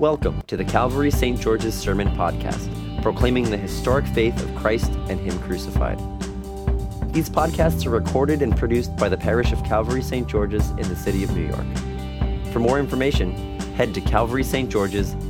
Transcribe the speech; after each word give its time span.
Welcome 0.00 0.40
to 0.46 0.56
the 0.56 0.64
Calvary 0.64 1.10
St. 1.10 1.38
George's 1.38 1.74
Sermon 1.74 2.08
Podcast, 2.16 3.02
proclaiming 3.02 3.50
the 3.50 3.58
historic 3.58 4.06
faith 4.06 4.42
of 4.42 4.56
Christ 4.56 4.90
and 5.10 5.20
Him 5.20 5.38
crucified. 5.40 5.98
These 7.12 7.28
podcasts 7.28 7.84
are 7.84 7.90
recorded 7.90 8.40
and 8.40 8.56
produced 8.56 8.96
by 8.96 9.10
the 9.10 9.18
parish 9.18 9.52
of 9.52 9.62
Calvary 9.62 10.00
St. 10.00 10.26
George's 10.26 10.70
in 10.70 10.88
the 10.88 10.96
city 10.96 11.22
of 11.22 11.36
New 11.36 11.46
York. 11.46 11.66
For 12.50 12.60
more 12.60 12.78
information, 12.78 13.60
head 13.74 13.92
to 13.92 14.00
calvarystgeorges.com 14.00 15.29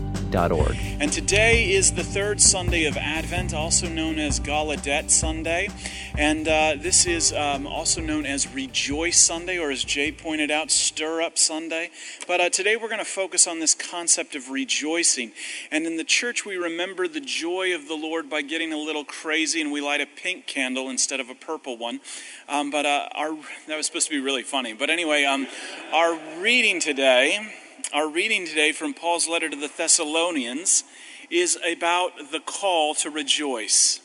and 1.00 1.12
today 1.12 1.72
is 1.72 1.92
the 1.92 2.04
third 2.04 2.40
Sunday 2.40 2.84
of 2.84 2.96
Advent, 2.96 3.52
also 3.52 3.88
known 3.88 4.20
as 4.20 4.38
Gaudete 4.38 5.10
Sunday. 5.10 5.68
And 6.16 6.46
uh, 6.46 6.76
this 6.78 7.04
is 7.04 7.32
um, 7.32 7.66
also 7.66 8.00
known 8.00 8.26
as 8.26 8.46
Rejoice 8.54 9.18
Sunday, 9.18 9.58
or 9.58 9.72
as 9.72 9.82
Jay 9.82 10.12
pointed 10.12 10.52
out, 10.52 10.70
Stir 10.70 11.20
Up 11.20 11.36
Sunday. 11.36 11.90
But 12.28 12.40
uh, 12.40 12.48
today 12.48 12.76
we're 12.76 12.88
going 12.88 13.00
to 13.00 13.04
focus 13.04 13.48
on 13.48 13.58
this 13.58 13.74
concept 13.74 14.36
of 14.36 14.50
rejoicing. 14.50 15.32
And 15.72 15.84
in 15.84 15.96
the 15.96 16.04
church, 16.04 16.46
we 16.46 16.56
remember 16.56 17.08
the 17.08 17.20
joy 17.20 17.74
of 17.74 17.88
the 17.88 17.96
Lord 17.96 18.30
by 18.30 18.42
getting 18.42 18.72
a 18.72 18.78
little 18.78 19.04
crazy, 19.04 19.60
and 19.60 19.72
we 19.72 19.80
light 19.80 20.00
a 20.00 20.06
pink 20.06 20.46
candle 20.46 20.90
instead 20.90 21.18
of 21.18 21.28
a 21.28 21.34
purple 21.34 21.76
one. 21.76 22.00
Um, 22.48 22.70
but 22.70 22.86
uh, 22.86 23.08
our, 23.16 23.36
that 23.66 23.76
was 23.76 23.86
supposed 23.86 24.06
to 24.06 24.14
be 24.14 24.20
really 24.20 24.44
funny. 24.44 24.74
But 24.74 24.90
anyway, 24.90 25.24
um, 25.24 25.48
our 25.92 26.16
reading 26.40 26.78
today 26.78 27.52
our 27.92 28.08
reading 28.08 28.46
today 28.46 28.72
from 28.72 28.94
Paul's 28.94 29.28
letter 29.28 29.48
to 29.48 29.56
the 29.56 29.70
Thessalonians 29.74 30.84
is 31.30 31.58
about 31.66 32.12
the 32.32 32.40
call 32.40 32.94
to 32.96 33.10
rejoice. 33.10 34.00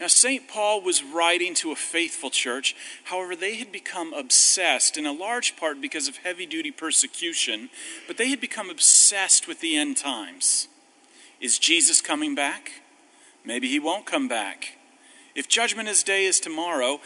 Now, 0.00 0.06
St. 0.06 0.46
Paul 0.46 0.80
was 0.80 1.02
writing 1.02 1.54
to 1.54 1.72
a 1.72 1.76
faithful 1.76 2.30
church. 2.30 2.76
However, 3.04 3.34
they 3.34 3.56
had 3.56 3.72
become 3.72 4.12
obsessed, 4.12 4.96
in 4.96 5.06
a 5.06 5.12
large 5.12 5.56
part 5.56 5.80
because 5.80 6.06
of 6.06 6.18
heavy 6.18 6.46
duty 6.46 6.70
persecution, 6.70 7.68
but 8.06 8.16
they 8.16 8.28
had 8.28 8.40
become 8.40 8.70
obsessed 8.70 9.48
with 9.48 9.60
the 9.60 9.76
end 9.76 9.96
times. 9.96 10.68
Is 11.40 11.58
Jesus 11.58 12.00
coming 12.00 12.34
back? 12.34 12.82
Maybe 13.44 13.68
he 13.68 13.80
won't 13.80 14.06
come 14.06 14.28
back. 14.28 14.76
If 15.34 15.48
Judgment 15.48 15.88
is 15.88 16.02
Day 16.02 16.26
is 16.26 16.38
tomorrow, 16.38 17.00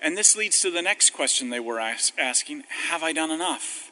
and 0.00 0.16
this 0.16 0.36
leads 0.36 0.60
to 0.60 0.70
the 0.70 0.82
next 0.82 1.10
question 1.10 1.50
they 1.50 1.60
were 1.60 1.80
asking 1.80 2.64
Have 2.88 3.02
I 3.02 3.12
done 3.12 3.30
enough? 3.30 3.90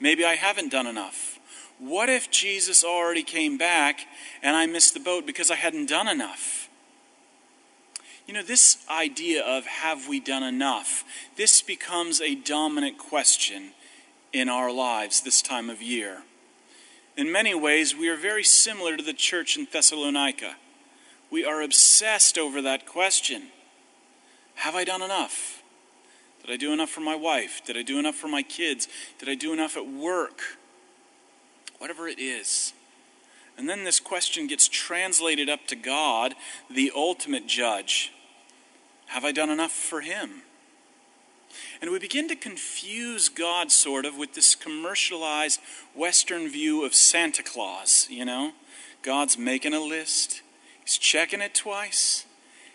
Maybe 0.00 0.24
I 0.24 0.34
haven't 0.34 0.72
done 0.72 0.86
enough. 0.86 1.38
What 1.78 2.08
if 2.08 2.30
Jesus 2.30 2.84
already 2.84 3.22
came 3.22 3.58
back 3.58 4.06
and 4.42 4.56
I 4.56 4.66
missed 4.66 4.94
the 4.94 5.00
boat 5.00 5.26
because 5.26 5.50
I 5.50 5.56
hadn't 5.56 5.88
done 5.88 6.08
enough? 6.08 6.68
You 8.26 8.34
know, 8.34 8.42
this 8.42 8.84
idea 8.90 9.44
of 9.44 9.66
have 9.66 10.08
we 10.08 10.18
done 10.18 10.42
enough, 10.42 11.04
this 11.36 11.62
becomes 11.62 12.20
a 12.20 12.34
dominant 12.34 12.98
question 12.98 13.72
in 14.32 14.48
our 14.48 14.72
lives 14.72 15.20
this 15.20 15.40
time 15.40 15.70
of 15.70 15.80
year. 15.80 16.22
In 17.16 17.30
many 17.30 17.54
ways, 17.54 17.96
we 17.96 18.08
are 18.08 18.16
very 18.16 18.44
similar 18.44 18.96
to 18.96 19.02
the 19.02 19.14
church 19.14 19.56
in 19.56 19.66
Thessalonica. 19.70 20.56
We 21.30 21.44
are 21.44 21.62
obsessed 21.62 22.36
over 22.36 22.60
that 22.62 22.86
question 22.86 23.44
Have 24.56 24.74
I 24.74 24.84
done 24.84 25.02
enough? 25.02 25.62
Did 26.46 26.52
I 26.52 26.56
do 26.58 26.72
enough 26.72 26.90
for 26.90 27.00
my 27.00 27.16
wife? 27.16 27.60
Did 27.64 27.76
I 27.76 27.82
do 27.82 27.98
enough 27.98 28.14
for 28.14 28.28
my 28.28 28.42
kids? 28.42 28.86
Did 29.18 29.28
I 29.28 29.34
do 29.34 29.52
enough 29.52 29.76
at 29.76 29.88
work? 29.88 30.42
Whatever 31.78 32.06
it 32.06 32.20
is. 32.20 32.72
And 33.58 33.68
then 33.68 33.82
this 33.82 33.98
question 33.98 34.46
gets 34.46 34.68
translated 34.68 35.48
up 35.48 35.66
to 35.66 35.76
God, 35.76 36.34
the 36.70 36.92
ultimate 36.94 37.48
judge. 37.48 38.12
Have 39.06 39.24
I 39.24 39.32
done 39.32 39.50
enough 39.50 39.72
for 39.72 40.02
Him? 40.02 40.42
And 41.82 41.90
we 41.90 41.98
begin 41.98 42.28
to 42.28 42.36
confuse 42.36 43.28
God 43.28 43.72
sort 43.72 44.04
of 44.04 44.16
with 44.16 44.34
this 44.34 44.54
commercialized 44.54 45.60
Western 45.94 46.48
view 46.48 46.84
of 46.84 46.94
Santa 46.94 47.42
Claus, 47.42 48.06
you 48.08 48.24
know? 48.24 48.52
God's 49.02 49.36
making 49.36 49.74
a 49.74 49.80
list, 49.80 50.42
He's 50.84 50.96
checking 50.96 51.40
it 51.40 51.54
twice, 51.54 52.24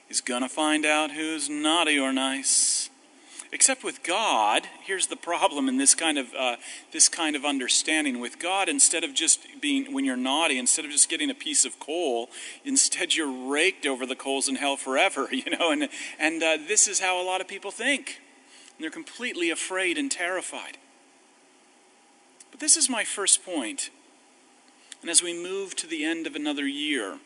He's 0.10 0.20
to 0.20 0.50
find 0.50 0.86
out 0.86 1.12
who's 1.12 1.50
naughty 1.50 1.98
or 1.98 2.12
nice. 2.12 2.91
Except 3.54 3.84
with 3.84 4.02
God, 4.02 4.68
here's 4.82 5.08
the 5.08 5.18
problem 5.18 5.68
in 5.68 5.76
this 5.76 5.94
kind 5.94 6.18
of 6.18 6.34
uh, 6.34 6.56
this 6.94 7.10
kind 7.10 7.36
of 7.36 7.44
understanding. 7.44 8.22
With 8.22 8.40
God, 8.40 8.70
instead 8.70 9.04
of 9.04 9.14
just 9.14 9.40
being 9.60 9.94
when 9.94 10.06
you're 10.06 10.16
naughty, 10.16 10.58
instead 10.58 10.86
of 10.86 10.92
just 10.92 11.10
getting 11.10 11.30
a 11.30 11.36
piece 11.36 11.66
of 11.66 11.78
coal, 11.78 12.30
instead 12.64 13.14
you're 13.14 13.50
raked 13.50 13.86
over 13.86 14.06
the 14.06 14.16
coals 14.16 14.48
in 14.48 14.56
hell 14.56 14.78
forever. 14.78 15.28
You 15.42 15.58
know, 15.58 15.72
and 15.72 15.90
and 16.20 16.44
uh, 16.44 16.58
this 16.68 16.88
is 16.88 17.00
how 17.00 17.22
a 17.22 17.26
lot 17.26 17.42
of 17.42 17.48
people 17.48 17.72
think. 17.72 18.22
And 18.78 18.84
they're 18.84 18.92
completely 18.92 19.50
afraid 19.50 19.98
and 19.98 20.10
terrified. 20.10 20.78
But 22.52 22.60
this 22.60 22.78
is 22.78 22.90
my 22.90 23.04
first 23.04 23.44
point. 23.44 23.90
And 25.02 25.10
as 25.10 25.24
we 25.24 25.34
move 25.34 25.76
to 25.78 25.88
the 25.88 26.06
end 26.06 26.28
of 26.28 26.36
another 26.36 26.68
year, 26.68 27.18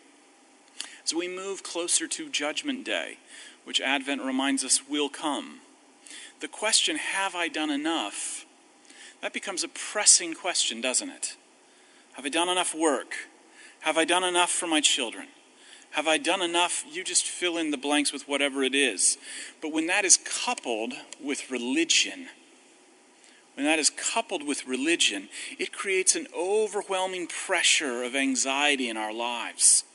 as 1.04 1.14
we 1.14 1.28
move 1.28 1.62
closer 1.62 2.08
to 2.08 2.30
Judgment 2.30 2.86
Day, 2.86 3.18
which 3.66 3.82
Advent 3.82 4.22
reminds 4.22 4.64
us 4.64 4.88
will 4.88 5.10
come 5.10 5.60
the 6.40 6.48
question, 6.48 6.98
have 6.98 7.36
I 7.36 7.48
done 7.48 7.70
enough? 7.70 8.46
That 9.22 9.34
becomes 9.34 9.64
a 9.64 9.68
pressing 9.68 10.34
question, 10.34 10.82
doesn't 10.82 11.10
it? 11.10 11.36
Have 12.14 12.26
I 12.26 12.30
done 12.30 12.50
enough 12.50 12.76
work? 12.76 13.16
Have 13.82 13.98
I 13.98 14.06
done 14.06 14.24
enough 14.24 14.52
for 14.52 14.68
my 14.68 14.82
children? 14.82 15.28
Have 15.92 16.08
I 16.08 16.18
done 16.18 16.42
enough? 16.42 16.84
You 16.92 17.04
just 17.04 17.26
fill 17.26 17.58
in 17.58 17.72
the 17.72 17.78
blanks 17.78 18.12
with 18.12 18.28
whatever 18.28 18.64
it 18.64 18.76
is. 18.76 19.18
But 19.62 19.72
when 19.72 19.88
that 19.88 20.04
is 20.04 20.18
coupled 20.18 20.94
with 21.24 21.50
religion, 21.50 22.28
when 23.56 23.66
that 23.66 23.80
is 23.80 23.90
coupled 23.90 24.46
with 24.46 24.68
religion, 24.68 25.30
it 25.58 25.72
creates 25.72 26.16
an 26.16 26.28
overwhelming 26.38 27.28
pressure 27.28 28.04
of 28.04 28.16
anxiety 28.16 28.90
in 28.90 28.98
our 28.98 29.14
lives. 29.14 29.86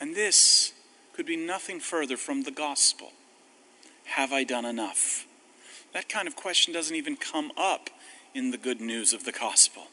And 0.00 0.14
this 0.14 0.72
could 1.12 1.26
be 1.26 1.36
nothing 1.36 1.80
further 1.80 2.16
from 2.16 2.42
the 2.42 2.50
gospel. 2.50 3.12
Have 4.04 4.32
I 4.32 4.44
done 4.44 4.64
enough? 4.64 5.26
That 5.92 6.08
kind 6.08 6.26
of 6.26 6.36
question 6.36 6.72
doesn't 6.74 6.96
even 6.96 7.16
come 7.16 7.52
up 7.56 7.90
in 8.34 8.50
the 8.50 8.58
good 8.58 8.80
news 8.80 9.12
of 9.12 9.24
the 9.24 9.32
gospel. 9.32 9.84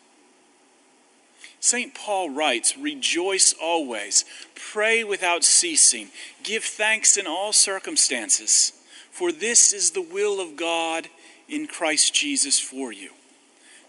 St. 1.59 1.93
Paul 1.93 2.31
writes, 2.31 2.75
Rejoice 2.75 3.53
always, 3.61 4.25
pray 4.55 5.03
without 5.03 5.43
ceasing, 5.43 6.09
give 6.43 6.63
thanks 6.63 7.17
in 7.17 7.27
all 7.27 7.53
circumstances, 7.53 8.73
for 9.11 9.31
this 9.31 9.71
is 9.71 9.91
the 9.91 10.01
will 10.01 10.41
of 10.41 10.55
God 10.55 11.07
in 11.47 11.67
Christ 11.67 12.15
Jesus 12.15 12.59
for 12.59 12.91
you. 12.91 13.11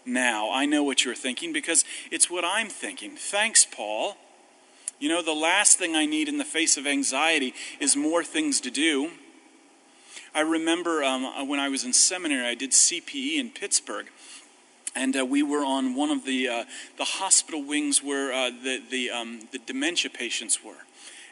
Now, 0.05 0.51
I 0.51 0.65
know 0.65 0.83
what 0.83 1.03
you're 1.03 1.15
thinking 1.15 1.51
because 1.51 1.83
it's 2.11 2.29
what 2.29 2.45
I'm 2.45 2.69
thinking. 2.69 3.15
Thanks, 3.15 3.65
Paul. 3.65 4.17
You 4.99 5.09
know, 5.09 5.21
the 5.21 5.33
last 5.33 5.77
thing 5.77 5.95
I 5.95 6.05
need 6.05 6.27
in 6.27 6.37
the 6.37 6.45
face 6.45 6.77
of 6.77 6.85
anxiety 6.85 7.53
is 7.79 7.95
more 7.95 8.23
things 8.23 8.61
to 8.61 8.71
do. 8.71 9.11
I 10.35 10.41
remember 10.41 11.03
um, 11.03 11.25
uh, 11.25 11.45
when 11.45 11.59
I 11.59 11.69
was 11.69 11.83
in 11.83 11.93
seminary, 11.93 12.47
I 12.47 12.55
did 12.55 12.71
CPE 12.71 13.39
in 13.39 13.51
Pittsburgh. 13.51 14.07
And 14.95 15.15
uh, 15.15 15.25
we 15.25 15.43
were 15.43 15.63
on 15.63 15.95
one 15.95 16.09
of 16.09 16.25
the, 16.25 16.47
uh, 16.47 16.63
the 16.97 17.03
hospital 17.03 17.63
wings 17.63 18.03
where 18.03 18.31
uh, 18.31 18.49
the, 18.49 18.81
the, 18.89 19.11
um, 19.11 19.47
the 19.51 19.59
dementia 19.59 20.09
patients 20.11 20.63
were. 20.63 20.85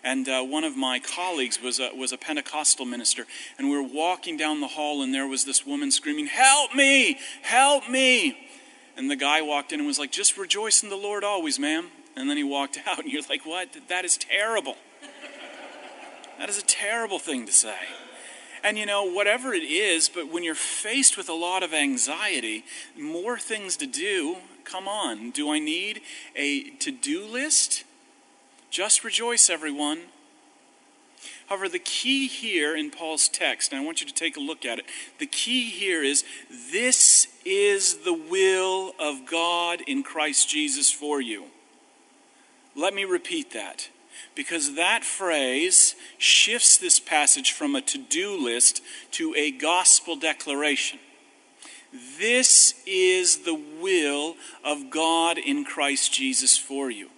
And 0.03 0.27
uh, 0.27 0.41
one 0.43 0.63
of 0.63 0.75
my 0.75 0.99
colleagues 0.99 1.61
was 1.61 1.79
a, 1.79 1.91
was 1.95 2.11
a 2.11 2.17
Pentecostal 2.17 2.85
minister. 2.85 3.25
And 3.57 3.69
we 3.69 3.75
were 3.75 3.87
walking 3.87 4.35
down 4.37 4.59
the 4.59 4.67
hall, 4.67 5.03
and 5.03 5.13
there 5.13 5.27
was 5.27 5.45
this 5.45 5.65
woman 5.65 5.91
screaming, 5.91 6.27
Help 6.27 6.73
me! 6.75 7.17
Help 7.43 7.89
me! 7.89 8.37
And 8.97 9.09
the 9.09 9.15
guy 9.15 9.41
walked 9.41 9.71
in 9.71 9.79
and 9.79 9.87
was 9.87 9.99
like, 9.99 10.11
Just 10.11 10.37
rejoice 10.37 10.81
in 10.83 10.89
the 10.89 10.95
Lord 10.95 11.23
always, 11.23 11.59
ma'am. 11.59 11.89
And 12.15 12.29
then 12.29 12.37
he 12.37 12.43
walked 12.43 12.79
out, 12.87 12.99
and 12.99 13.11
you're 13.11 13.21
like, 13.29 13.45
What? 13.45 13.75
That 13.89 14.05
is 14.05 14.17
terrible. 14.17 14.75
That 16.39 16.49
is 16.49 16.57
a 16.57 16.65
terrible 16.65 17.19
thing 17.19 17.45
to 17.45 17.51
say. 17.51 17.75
And 18.63 18.77
you 18.77 18.85
know, 18.85 19.03
whatever 19.03 19.53
it 19.53 19.63
is, 19.63 20.07
but 20.07 20.31
when 20.31 20.43
you're 20.43 20.53
faced 20.55 21.17
with 21.17 21.29
a 21.29 21.33
lot 21.33 21.63
of 21.63 21.73
anxiety, 21.73 22.63
more 22.97 23.39
things 23.39 23.75
to 23.77 23.87
do, 23.87 24.37
come 24.63 24.87
on. 24.87 25.31
Do 25.31 25.51
I 25.51 25.59
need 25.59 26.01
a 26.35 26.69
to 26.79 26.91
do 26.91 27.25
list? 27.25 27.83
Just 28.69 29.03
rejoice, 29.03 29.49
everyone. 29.49 30.01
However, 31.47 31.67
the 31.67 31.79
key 31.79 32.27
here 32.27 32.77
in 32.77 32.91
Paul's 32.91 33.27
text, 33.27 33.73
and 33.73 33.81
I 33.81 33.83
want 33.83 33.99
you 33.99 34.07
to 34.07 34.13
take 34.13 34.37
a 34.37 34.39
look 34.39 34.63
at 34.63 34.79
it, 34.79 34.85
the 35.19 35.25
key 35.25 35.69
here 35.69 36.01
is 36.01 36.23
this 36.71 37.27
is 37.43 38.05
the 38.05 38.13
will 38.13 38.93
of 38.97 39.25
God 39.25 39.81
in 39.85 40.01
Christ 40.01 40.47
Jesus 40.47 40.89
for 40.89 41.19
you. 41.19 41.47
Let 42.73 42.93
me 42.93 43.03
repeat 43.03 43.51
that 43.51 43.89
because 44.35 44.75
that 44.75 45.03
phrase 45.03 45.95
shifts 46.17 46.77
this 46.77 46.99
passage 46.99 47.51
from 47.51 47.75
a 47.75 47.81
to 47.81 47.97
do 47.97 48.35
list 48.41 48.81
to 49.11 49.33
a 49.35 49.51
gospel 49.51 50.15
declaration. 50.15 50.99
This 52.17 52.75
is 52.85 53.39
the 53.39 53.59
will 53.81 54.35
of 54.63 54.89
God 54.89 55.37
in 55.37 55.65
Christ 55.65 56.13
Jesus 56.13 56.57
for 56.57 56.89
you. 56.89 57.09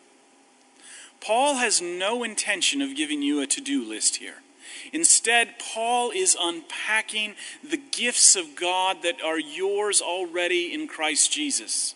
Paul 1.21 1.55
has 1.55 1.81
no 1.81 2.23
intention 2.23 2.81
of 2.81 2.95
giving 2.95 3.21
you 3.21 3.41
a 3.41 3.47
to 3.47 3.61
do 3.61 3.87
list 3.87 4.17
here. 4.17 4.41
Instead, 4.91 5.57
Paul 5.57 6.11
is 6.11 6.35
unpacking 6.39 7.35
the 7.63 7.77
gifts 7.77 8.35
of 8.35 8.55
God 8.55 8.97
that 9.03 9.21
are 9.23 9.39
yours 9.39 10.01
already 10.01 10.73
in 10.73 10.87
Christ 10.87 11.31
Jesus. 11.31 11.95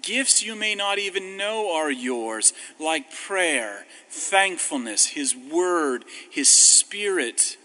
Gifts 0.00 0.42
you 0.42 0.54
may 0.54 0.74
not 0.74 0.98
even 0.98 1.36
know 1.36 1.74
are 1.74 1.90
yours, 1.90 2.52
like 2.78 3.12
prayer, 3.12 3.86
thankfulness, 4.08 5.08
His 5.08 5.36
Word, 5.36 6.04
His 6.30 6.48
Spirit. 6.48 7.56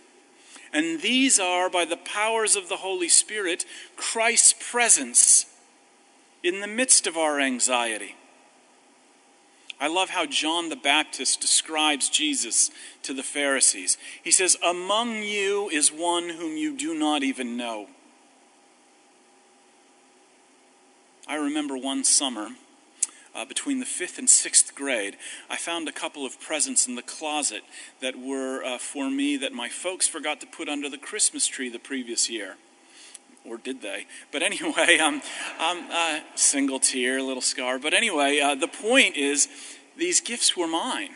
And 0.74 1.02
these 1.02 1.40
are, 1.40 1.70
by 1.70 1.86
the 1.86 1.98
powers 1.98 2.56
of 2.56 2.70
the 2.70 2.78
Holy 2.78 3.10
Spirit, 3.10 3.66
Christ's 3.96 4.54
presence 4.60 5.46
in 6.44 6.60
the 6.60 6.68
midst 6.68 7.08
of 7.08 7.18
our 7.18 7.40
anxiety. 7.40 8.16
I 9.80 9.88
love 9.88 10.10
how 10.10 10.26
John 10.26 10.70
the 10.70 10.76
Baptist 10.76 11.40
describes 11.40 12.10
Jesus 12.10 12.72
to 13.04 13.14
the 13.14 13.24
Pharisees. 13.24 13.98
He 14.24 14.32
says, 14.32 14.58
Among 14.66 15.22
you 15.22 15.70
is 15.70 15.92
one 15.92 16.30
whom 16.30 16.58
you 16.58 16.76
do 16.76 16.98
not 16.98 17.22
even 17.22 17.58
know. 17.58 17.88
I 21.28 21.36
remember 21.36 21.78
one 21.78 22.04
summer 22.04 22.50
uh, 23.36 23.46
between 23.46 23.80
the 23.80 23.86
fifth 23.86 24.18
and 24.18 24.30
sixth 24.30 24.74
grade, 24.74 25.18
I 25.50 25.58
found 25.58 25.88
a 25.88 25.92
couple 25.92 26.26
of 26.26 26.40
presents 26.40 26.88
in 26.88 26.96
the 26.96 27.04
closet 27.04 27.62
that 28.02 28.18
were 28.18 28.64
uh, 28.64 28.78
for 28.78 29.10
me 29.10 29.38
that 29.38 29.54
my 29.54 29.70
folks 29.70 30.08
forgot 30.08 30.40
to 30.42 30.48
put 30.48 30.68
under 30.68 30.90
the 30.90 30.98
Christmas 30.98 31.46
tree 31.46 31.70
the 31.70 31.80
previous 31.80 32.30
year. 32.30 32.56
Or 33.46 33.58
did 33.58 33.82
they? 33.82 34.08
But 34.32 34.42
anyway, 34.42 34.98
um, 35.04 35.22
um, 35.60 35.86
uh, 35.92 36.22
single 36.36 36.80
tear, 36.80 37.22
little 37.22 37.42
scar. 37.42 37.78
But 37.78 37.94
anyway, 37.94 38.40
uh, 38.40 38.56
the 38.56 38.68
point 38.68 39.16
is, 39.16 39.48
these 39.96 40.20
gifts 40.20 40.58
were 40.58 40.68
mine. 40.68 41.16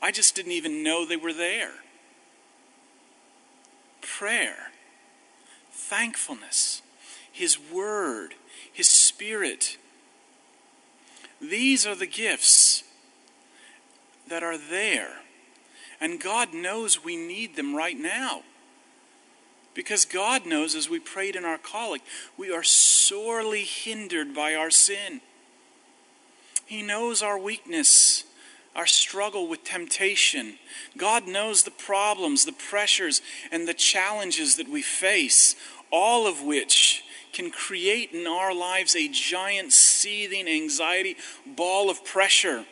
I 0.00 0.10
just 0.10 0.34
didn't 0.34 0.52
even 0.52 0.82
know 0.82 1.06
they 1.06 1.16
were 1.16 1.32
there. 1.32 1.72
Prayer, 4.00 4.72
thankfulness, 5.70 6.82
His 7.30 7.56
Word, 7.58 8.34
his 8.72 8.88
Spirit. 8.88 9.76
These 11.40 11.86
are 11.86 11.94
the 11.94 12.06
gifts 12.06 12.84
that 14.28 14.42
are 14.42 14.58
there. 14.58 15.16
And 16.00 16.20
God 16.20 16.54
knows 16.54 17.04
we 17.04 17.16
need 17.16 17.56
them 17.56 17.74
right 17.74 17.98
now. 17.98 18.42
Because 19.74 20.04
God 20.04 20.46
knows, 20.46 20.74
as 20.74 20.90
we 20.90 20.98
prayed 20.98 21.36
in 21.36 21.44
our 21.44 21.58
collect, 21.58 22.04
we 22.36 22.52
are 22.52 22.62
sorely 22.62 23.62
hindered 23.62 24.34
by 24.34 24.54
our 24.54 24.70
sin. 24.70 25.20
He 26.66 26.82
knows 26.82 27.22
our 27.22 27.38
weakness, 27.38 28.24
our 28.76 28.86
struggle 28.86 29.48
with 29.48 29.64
temptation. 29.64 30.58
God 30.96 31.26
knows 31.26 31.62
the 31.62 31.70
problems, 31.70 32.44
the 32.44 32.52
pressures, 32.52 33.22
and 33.50 33.66
the 33.66 33.74
challenges 33.74 34.56
that 34.56 34.68
we 34.68 34.82
face, 34.82 35.56
all 35.90 36.26
of 36.26 36.42
which 36.42 37.04
can 37.32 37.50
create 37.50 38.12
in 38.12 38.26
our 38.26 38.54
lives 38.54 38.94
a 38.94 39.08
giant 39.08 39.72
seething 39.72 40.46
anxiety 40.46 41.16
ball 41.46 41.90
of 41.90 42.04
pressure. 42.04 42.66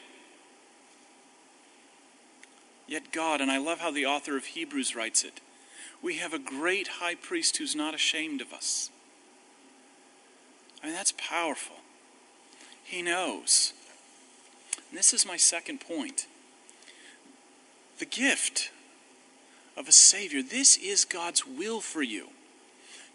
Yet, 2.86 3.12
God, 3.12 3.40
and 3.40 3.50
I 3.50 3.58
love 3.58 3.80
how 3.80 3.90
the 3.90 4.06
author 4.06 4.36
of 4.36 4.46
Hebrews 4.46 4.96
writes 4.96 5.22
it, 5.22 5.40
we 6.02 6.16
have 6.16 6.32
a 6.32 6.38
great 6.38 6.88
high 6.88 7.14
priest 7.14 7.58
who's 7.58 7.76
not 7.76 7.94
ashamed 7.94 8.40
of 8.40 8.52
us. 8.52 8.90
I 10.82 10.86
mean, 10.86 10.94
that's 10.94 11.12
powerful. 11.16 11.76
He 12.82 13.02
knows. 13.02 13.72
And 14.88 14.98
this 14.98 15.12
is 15.12 15.26
my 15.26 15.36
second 15.36 15.80
point. 15.80 16.26
The 17.98 18.06
gift 18.06 18.70
of 19.76 19.86
a 19.86 19.92
Savior. 19.92 20.42
This 20.42 20.76
is 20.76 21.04
God's 21.04 21.46
will 21.46 21.80
for 21.80 22.02
you. 22.02 22.30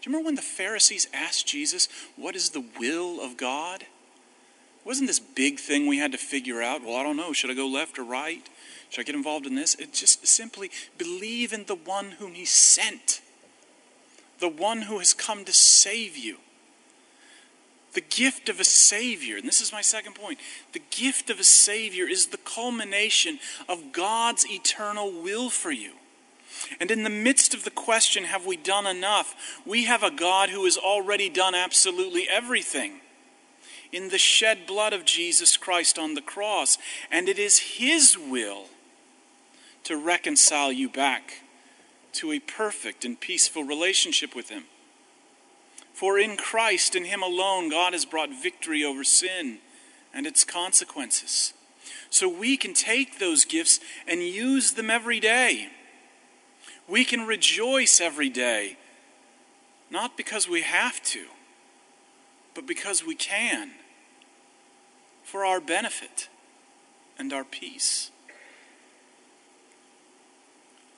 You 0.06 0.12
remember 0.12 0.26
when 0.26 0.34
the 0.36 0.42
Pharisees 0.42 1.08
asked 1.12 1.48
Jesus, 1.48 1.88
What 2.14 2.36
is 2.36 2.50
the 2.50 2.64
will 2.78 3.20
of 3.20 3.36
God? 3.36 3.82
It 3.82 3.88
wasn't 4.86 5.08
this 5.08 5.18
big 5.18 5.58
thing 5.58 5.88
we 5.88 5.98
had 5.98 6.12
to 6.12 6.18
figure 6.18 6.62
out. 6.62 6.84
Well, 6.84 6.94
I 6.94 7.02
don't 7.02 7.16
know. 7.16 7.32
Should 7.32 7.50
I 7.50 7.54
go 7.54 7.66
left 7.66 7.98
or 7.98 8.04
right? 8.04 8.48
Should 8.88 9.00
I 9.00 9.04
get 9.04 9.16
involved 9.16 9.46
in 9.46 9.56
this? 9.56 9.74
It 9.74 9.92
just 9.92 10.24
simply 10.24 10.70
believe 10.96 11.52
in 11.52 11.64
the 11.64 11.74
one 11.74 12.12
whom 12.12 12.34
He 12.34 12.44
sent, 12.44 13.20
the 14.38 14.48
one 14.48 14.82
who 14.82 14.98
has 14.98 15.12
come 15.12 15.44
to 15.44 15.52
save 15.52 16.16
you. 16.16 16.36
The 17.94 18.00
gift 18.00 18.48
of 18.48 18.60
a 18.60 18.64
Savior, 18.64 19.38
and 19.38 19.48
this 19.48 19.60
is 19.60 19.72
my 19.72 19.80
second 19.80 20.14
point 20.14 20.38
the 20.72 20.82
gift 20.90 21.30
of 21.30 21.40
a 21.40 21.44
Savior 21.44 22.06
is 22.06 22.28
the 22.28 22.36
culmination 22.36 23.40
of 23.68 23.90
God's 23.90 24.46
eternal 24.46 25.10
will 25.10 25.50
for 25.50 25.72
you. 25.72 25.94
And 26.80 26.90
in 26.90 27.02
the 27.02 27.10
midst 27.10 27.54
of 27.54 27.64
the 27.64 27.70
question, 27.70 28.24
have 28.24 28.46
we 28.46 28.56
done 28.56 28.86
enough? 28.86 29.60
We 29.64 29.84
have 29.84 30.02
a 30.02 30.10
God 30.10 30.50
who 30.50 30.64
has 30.64 30.76
already 30.76 31.28
done 31.28 31.54
absolutely 31.54 32.28
everything 32.28 33.00
in 33.92 34.08
the 34.08 34.18
shed 34.18 34.66
blood 34.66 34.92
of 34.92 35.04
Jesus 35.04 35.56
Christ 35.56 35.98
on 35.98 36.14
the 36.14 36.22
cross. 36.22 36.78
And 37.10 37.28
it 37.28 37.38
is 37.38 37.58
His 37.58 38.16
will 38.18 38.66
to 39.84 39.96
reconcile 39.96 40.72
you 40.72 40.88
back 40.88 41.42
to 42.12 42.32
a 42.32 42.40
perfect 42.40 43.04
and 43.04 43.20
peaceful 43.20 43.64
relationship 43.64 44.34
with 44.34 44.48
Him. 44.48 44.64
For 45.92 46.18
in 46.18 46.36
Christ, 46.36 46.94
in 46.94 47.04
Him 47.04 47.22
alone, 47.22 47.70
God 47.70 47.92
has 47.92 48.04
brought 48.04 48.30
victory 48.30 48.84
over 48.84 49.04
sin 49.04 49.58
and 50.12 50.26
its 50.26 50.44
consequences. 50.44 51.52
So 52.10 52.28
we 52.28 52.56
can 52.56 52.74
take 52.74 53.18
those 53.18 53.44
gifts 53.44 53.80
and 54.06 54.22
use 54.22 54.72
them 54.72 54.90
every 54.90 55.20
day. 55.20 55.68
We 56.88 57.04
can 57.04 57.26
rejoice 57.26 58.00
every 58.00 58.28
day, 58.28 58.76
not 59.90 60.16
because 60.16 60.48
we 60.48 60.62
have 60.62 61.02
to, 61.04 61.26
but 62.54 62.66
because 62.66 63.04
we 63.04 63.14
can, 63.14 63.72
for 65.24 65.44
our 65.44 65.60
benefit 65.60 66.28
and 67.18 67.32
our 67.32 67.44
peace. 67.44 68.10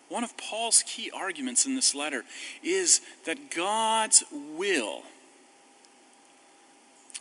One 0.09 0.25
of 0.25 0.37
Paul's 0.37 0.83
key 0.87 1.11
arguments 1.11 1.67
in 1.67 1.75
this 1.75 1.95
letter 1.95 2.25
is 2.63 3.01
that 3.25 3.51
God's 3.51 4.25
will, 4.31 5.03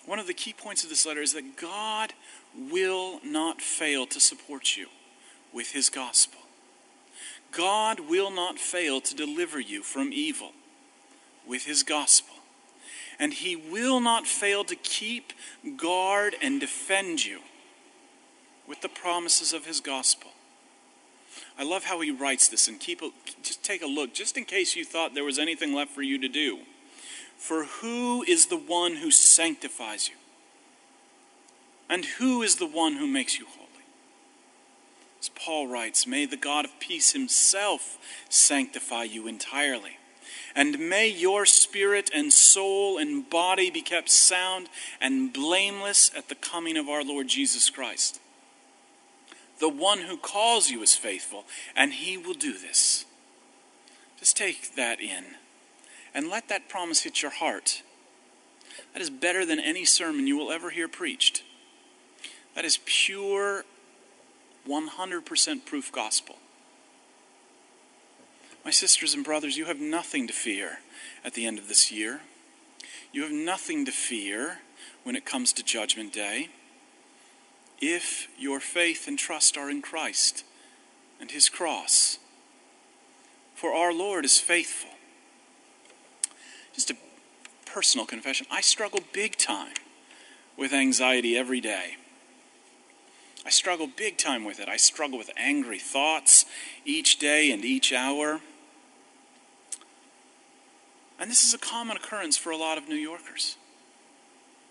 one 0.06 0.20
of 0.20 0.28
the 0.28 0.34
key 0.34 0.54
points 0.54 0.84
of 0.84 0.90
this 0.90 1.06
letter 1.06 1.22
is 1.22 1.34
that 1.34 1.58
God 1.58 2.14
will 2.56 3.20
not 3.26 3.62
fail 3.62 4.06
to 4.08 4.20
support 4.20 4.78
you 4.78 4.88
with 5.54 5.72
his 5.72 5.90
gospel. 5.90 6.37
God 7.58 8.02
will 8.02 8.30
not 8.30 8.60
fail 8.60 9.02
to 9.02 9.16
deliver 9.16 9.60
you 9.60 9.82
from 9.82 10.14
evil 10.14 10.52
with 11.48 11.66
his 11.66 11.82
gospel. 11.82 12.36
And 13.20 13.34
he 13.34 13.56
will 13.56 14.00
not 14.00 14.28
fail 14.28 14.64
to 14.66 14.76
keep, 14.76 15.34
guard, 15.76 16.36
and 16.40 16.60
defend 16.60 17.26
you 17.26 17.40
with 18.68 18.82
the 18.82 18.90
promises 18.90 19.54
of 19.54 19.66
his 19.66 19.80
gospel. 19.80 20.30
I 21.58 21.64
love 21.64 21.86
how 21.86 22.00
he 22.02 22.12
writes 22.12 22.48
this 22.48 22.68
and 22.68 22.80
keep 22.80 23.02
a, 23.02 23.10
just 23.42 23.64
take 23.64 23.82
a 23.82 23.88
look 23.88 24.14
just 24.14 24.38
in 24.38 24.46
case 24.46 24.76
you 24.76 24.86
thought 24.86 25.16
there 25.16 25.24
was 25.24 25.40
anything 25.40 25.74
left 25.74 25.92
for 25.92 26.04
you 26.04 26.20
to 26.20 26.28
do. 26.28 26.60
For 27.38 27.64
who 27.64 28.24
is 28.24 28.48
the 28.48 28.58
one 28.58 28.98
who 28.98 29.10
sanctifies 29.10 30.10
you? 30.10 30.16
And 31.90 32.06
who 32.06 32.44
is 32.44 32.58
the 32.58 32.68
one 32.68 32.98
who 32.98 33.08
makes 33.08 33.40
you 33.40 33.48
whole? 33.48 33.67
As 35.28 35.44
Paul 35.44 35.68
writes, 35.68 36.08
May 36.08 36.26
the 36.26 36.38
God 36.38 36.64
of 36.64 36.80
peace 36.80 37.12
himself 37.12 37.98
sanctify 38.30 39.04
you 39.04 39.28
entirely. 39.28 39.98
And 40.56 40.80
may 40.90 41.10
your 41.10 41.46
spirit 41.46 42.10
and 42.16 42.32
soul 42.32 42.98
and 42.98 43.30
body 43.30 43.70
be 43.70 43.82
kept 43.82 44.10
sound 44.10 44.70
and 45.02 45.34
blameless 45.34 46.12
at 46.16 46.30
the 46.30 46.36
coming 46.36 46.78
of 46.78 46.88
our 46.88 47.04
Lord 47.04 47.28
Jesus 47.28 47.70
Christ. 47.70 48.22
The 49.60 49.68
one 49.68 50.00
who 50.00 50.16
calls 50.16 50.70
you 50.70 50.82
is 50.82 50.96
faithful, 50.96 51.44
and 51.76 51.92
he 51.92 52.18
will 52.18 52.34
do 52.34 52.58
this. 52.58 53.04
Just 54.20 54.38
take 54.38 54.76
that 54.76 55.02
in 55.02 55.26
and 56.14 56.30
let 56.30 56.48
that 56.48 56.70
promise 56.70 57.02
hit 57.02 57.22
your 57.22 57.32
heart. 57.32 57.84
That 58.94 59.02
is 59.02 59.10
better 59.10 59.46
than 59.46 59.60
any 59.60 59.84
sermon 59.84 60.26
you 60.26 60.38
will 60.38 60.54
ever 60.54 60.70
hear 60.70 60.88
preached. 60.88 61.44
That 62.56 62.64
is 62.64 62.80
pure 62.86 63.66
100% 64.68 65.66
proof 65.66 65.92
gospel. 65.92 66.36
My 68.66 68.72
sisters 68.72 69.14
and 69.14 69.24
brothers, 69.24 69.58
you 69.58 69.66
have 69.66 69.80
nothing 69.80 70.28
to 70.28 70.34
fear 70.34 70.80
at 71.24 71.34
the 71.34 71.46
end 71.46 71.58
of 71.58 71.68
this 71.68 71.92
year. 71.92 72.22
You 73.14 73.24
have 73.24 73.32
nothing 73.32 73.86
to 73.86 73.92
fear 73.92 74.60
when 75.04 75.16
it 75.16 75.26
comes 75.26 75.54
to 75.54 75.64
Judgment 75.64 76.12
Day 76.12 76.50
if 77.80 78.28
your 78.38 78.60
faith 78.60 79.08
and 79.08 79.18
trust 79.18 79.58
are 79.58 79.70
in 79.70 79.82
Christ 79.82 80.44
and 81.20 81.32
His 81.32 81.50
cross. 81.50 82.20
For 83.56 83.74
our 83.74 83.94
Lord 83.94 84.26
is 84.26 84.40
faithful. 84.40 84.92
Just 86.74 86.92
a 86.92 86.98
personal 87.66 88.06
confession 88.06 88.48
I 88.52 88.62
struggle 88.62 89.00
big 89.14 89.38
time 89.38 89.74
with 90.58 90.74
anxiety 90.74 91.38
every 91.38 91.62
day. 91.62 91.98
I 93.48 93.50
struggle 93.50 93.88
big 93.88 94.18
time 94.18 94.44
with 94.44 94.60
it. 94.60 94.68
I 94.68 94.76
struggle 94.76 95.18
with 95.18 95.32
angry 95.38 95.80
thoughts 95.80 96.46
each 96.84 97.18
day 97.18 97.50
and 97.50 97.64
each 97.64 97.94
hour. 97.94 98.42
And 101.18 101.32
this 101.32 101.48
is 101.48 101.54
a 101.54 101.58
common 101.58 101.96
occurrence 101.96 102.36
for 102.36 102.52
a 102.52 102.58
lot 102.58 102.78
of 102.78 102.90
New 102.90 102.98
Yorkers, 102.98 103.56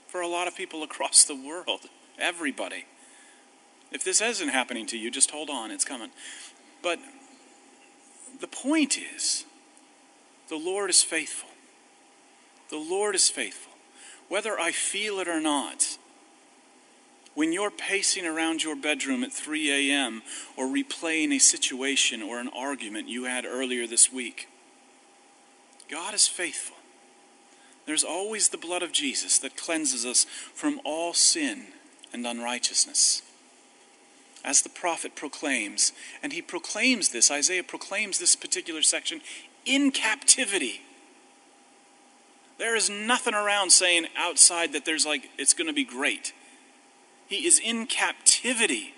for 0.08 0.20
a 0.20 0.28
lot 0.28 0.46
of 0.46 0.54
people 0.54 0.82
across 0.82 1.24
the 1.24 1.34
world. 1.34 1.88
Everybody. 2.18 2.84
If 3.92 4.04
this 4.04 4.20
isn't 4.20 4.48
happening 4.48 4.84
to 4.88 4.98
you, 4.98 5.10
just 5.10 5.30
hold 5.30 5.48
on, 5.48 5.70
it's 5.70 5.86
coming. 5.86 6.10
But 6.82 6.98
the 8.42 8.46
point 8.46 8.98
is, 8.98 9.46
the 10.50 10.58
Lord 10.58 10.90
is 10.90 11.02
faithful. 11.02 11.48
The 12.68 12.76
Lord 12.76 13.14
is 13.14 13.30
faithful. 13.30 13.72
Whether 14.28 14.60
I 14.60 14.70
feel 14.70 15.18
it 15.18 15.28
or 15.28 15.40
not, 15.40 15.96
when 17.36 17.52
you're 17.52 17.70
pacing 17.70 18.24
around 18.24 18.64
your 18.64 18.74
bedroom 18.74 19.22
at 19.22 19.30
3 19.30 19.90
a.m. 19.90 20.22
or 20.56 20.64
replaying 20.64 21.32
a 21.32 21.38
situation 21.38 22.22
or 22.22 22.40
an 22.40 22.48
argument 22.56 23.10
you 23.10 23.24
had 23.24 23.44
earlier 23.44 23.86
this 23.86 24.10
week, 24.10 24.48
God 25.88 26.14
is 26.14 26.26
faithful. 26.26 26.78
There's 27.84 28.02
always 28.02 28.48
the 28.48 28.56
blood 28.56 28.82
of 28.82 28.90
Jesus 28.90 29.38
that 29.38 29.54
cleanses 29.54 30.06
us 30.06 30.24
from 30.54 30.80
all 30.82 31.12
sin 31.12 31.66
and 32.10 32.26
unrighteousness. 32.26 33.20
As 34.42 34.62
the 34.62 34.70
prophet 34.70 35.14
proclaims, 35.14 35.92
and 36.22 36.32
he 36.32 36.40
proclaims 36.40 37.10
this, 37.10 37.30
Isaiah 37.30 37.62
proclaims 37.62 38.18
this 38.18 38.34
particular 38.34 38.80
section 38.80 39.20
in 39.66 39.90
captivity. 39.90 40.80
There 42.56 42.76
is 42.76 42.88
nothing 42.88 43.34
around 43.34 43.72
saying 43.72 44.06
outside 44.16 44.72
that 44.72 44.86
there's 44.86 45.04
like, 45.04 45.28
it's 45.36 45.52
going 45.52 45.66
to 45.66 45.74
be 45.74 45.84
great. 45.84 46.32
He 47.28 47.46
is 47.46 47.58
in 47.58 47.86
captivity. 47.86 48.94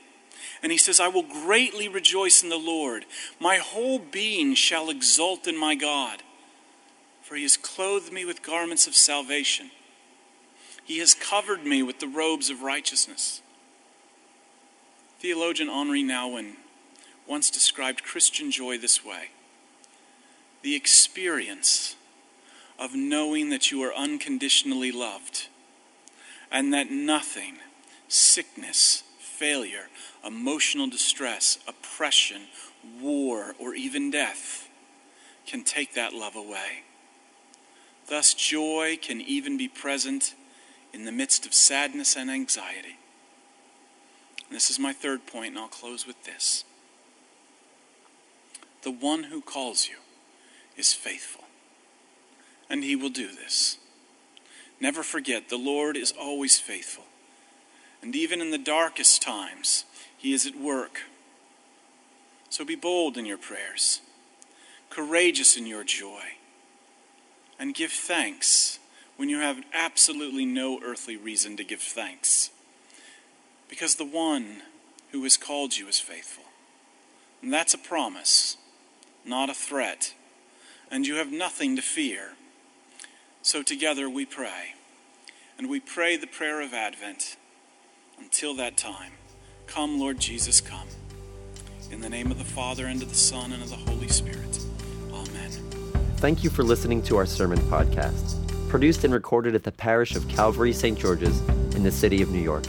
And 0.63 0.73
he 0.73 0.79
says, 0.79 0.99
I 0.99 1.09
will 1.09 1.23
greatly 1.23 1.89
rejoice 1.89 2.43
in 2.43 2.49
the 2.49 2.57
Lord. 2.57 3.05
My 3.39 3.57
whole 3.57 3.99
being 3.99 4.55
shall 4.55 4.91
exult 4.91 5.47
in 5.47 5.59
my 5.59 5.75
God 5.75 6.23
for 7.29 7.37
he 7.37 7.43
has 7.43 7.59
clothed 7.59 8.11
me 8.11 8.25
with 8.25 8.43
garments 8.43 8.87
of 8.87 8.95
salvation. 8.95 9.71
He 10.83 10.97
has 11.01 11.13
covered 11.13 11.63
me 11.67 11.83
with 11.83 12.01
the 12.01 12.09
robes 12.09 12.49
of 12.49 12.63
righteousness. 12.63 13.43
Theologian 15.21 15.69
Henri 15.69 16.03
Nouwen 16.03 16.55
once 17.27 17.51
described 17.51 18.03
Christian 18.03 18.51
joy 18.51 18.79
this 18.79 19.05
way 19.05 19.29
the 20.63 20.75
experience 20.75 21.97
of 22.79 22.95
knowing 22.95 23.51
that 23.51 23.71
you 23.71 23.83
are 23.83 23.95
unconditionally 23.95 24.91
loved 24.91 25.49
and 26.51 26.73
that 26.73 26.91
nothing, 26.91 27.59
sickness, 28.09 29.05
failure, 29.19 29.89
emotional 30.27 30.89
distress, 30.89 31.59
oppression, 31.69 32.43
war, 33.01 33.55
or 33.59 33.75
even 33.75 34.11
death 34.11 34.69
can 35.47 35.63
take 35.65 35.95
that 35.95 36.13
love 36.13 36.35
away. 36.35 36.83
Thus, 38.09 38.35
joy 38.35 38.99
can 39.01 39.21
even 39.21 39.57
be 39.57 39.69
present 39.69 40.35
in 40.93 41.05
the 41.05 41.13
midst 41.13 41.47
of 41.47 41.55
sadness 41.55 42.17
and 42.17 42.31
anxiety. 42.31 42.97
And 44.47 44.57
this 44.57 44.71
is 44.71 44.79
my 44.79 44.93
third 44.93 45.27
point, 45.27 45.51
and 45.51 45.59
I'll 45.59 45.69
close 45.69 46.07
with 46.07 46.25
this. 46.25 46.65
The 48.83 48.91
one 48.91 49.25
who 49.25 49.43
calls 49.43 49.89
you 49.89 49.97
is 50.77 50.95
faithful, 50.95 51.45
and 52.71 52.83
he 52.83 52.97
will 52.97 53.11
do 53.11 53.29
this. 53.29 53.77
Never 54.81 55.03
forget, 55.03 55.49
the 55.49 55.59
Lord 55.59 55.97
is 55.97 56.13
always 56.19 56.59
faithful. 56.59 57.05
And 58.03 58.15
even 58.15 58.41
in 58.41 58.51
the 58.51 58.59
darkest 58.59 59.23
times, 59.23 59.85
he 60.17 60.33
is 60.33 60.47
at 60.47 60.57
work. 60.57 61.01
So 62.49 62.65
be 62.65 62.77
bold 62.77 63.17
in 63.17 63.27
your 63.27 63.39
prayers, 63.39 64.01
courageous 64.91 65.57
in 65.57 65.67
your 65.67 65.85
joy 65.85 66.39
and 67.59 67.75
give 67.75 67.93
thanks 67.93 68.79
when 69.17 69.29
you 69.29 69.41
have 69.41 69.65
absolutely 69.75 70.45
no 70.45 70.81
earthly 70.83 71.17
reason 71.17 71.57
to 71.57 71.65
give 71.65 71.81
thanks. 71.81 72.51
Because 73.69 73.97
the 73.97 74.05
one 74.05 74.63
who 75.11 75.23
has 75.25 75.37
called 75.37 75.77
you 75.77 75.89
is 75.89 75.99
faithful. 75.99 76.45
And 77.43 77.53
that's 77.53 77.75
a 77.75 77.79
promise, 77.79 78.57
not 79.25 79.51
a 79.51 79.55
threat. 79.55 80.15
And 80.91 81.07
you 81.07 81.17
have 81.17 81.33
nothing 81.33 81.77
to 81.77 81.83
fear. 81.83 82.33
So 83.43 83.63
together 83.63 84.09
we 84.09 84.25
pray. 84.25 84.75
And 85.59 85.69
we 85.69 85.81
pray 85.81 86.17
the 86.17 86.27
prayer 86.27 86.61
of 86.61 86.73
Advent. 86.73 87.37
Until 88.21 88.55
that 88.57 88.77
time, 88.77 89.13
come, 89.67 89.99
Lord 89.99 90.19
Jesus, 90.19 90.61
come. 90.61 90.89
In 91.91 92.01
the 92.01 92.09
name 92.09 92.31
of 92.31 92.39
the 92.39 92.45
Father, 92.45 92.87
and 92.87 93.01
of 93.03 93.09
the 93.09 93.15
Son, 93.15 93.53
and 93.53 93.63
of 93.63 93.71
the 93.71 93.77
Holy 93.77 94.09
Spirit. 94.09 94.59
Amen. 95.13 95.51
Thank 96.17 96.43
you 96.43 96.51
for 96.51 96.63
listening 96.63 97.03
to 97.03 97.17
our 97.17 97.27
sermon 97.27 97.59
podcast, 97.71 98.37
produced 98.69 99.05
and 99.05 99.15
recorded 99.15 99.55
at 99.55 99.63
the 99.63 99.73
parish 99.73 100.17
of 100.17 100.29
Calvary 100.29 100.73
St. 100.73 100.99
George's 100.99 101.41
in 101.75 101.83
the 101.83 101.93
city 101.93 102.21
of 102.21 102.31
New 102.31 102.41
York. 102.41 102.65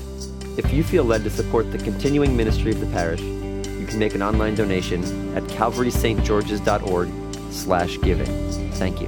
If 0.57 0.71
you 0.71 0.83
feel 0.83 1.03
led 1.03 1.23
to 1.23 1.29
support 1.29 1.71
the 1.71 1.79
continuing 1.79 2.37
ministry 2.37 2.71
of 2.71 2.79
the 2.79 2.87
parish, 2.87 3.21
you 3.21 3.85
can 3.87 3.99
make 3.99 4.13
an 4.15 4.21
online 4.21 4.55
donation 4.55 5.03
at 5.35 5.43
calvarystgeorges.org 5.43 7.09
slash 7.51 7.97
giving. 8.01 8.71
Thank 8.73 9.01
you. 9.01 9.07